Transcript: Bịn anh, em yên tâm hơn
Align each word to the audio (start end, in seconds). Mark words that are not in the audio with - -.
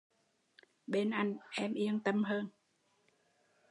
Bịn 0.87 1.09
anh, 1.09 1.37
em 1.51 1.73
yên 1.73 1.99
tâm 1.99 2.23
hơn 2.23 2.49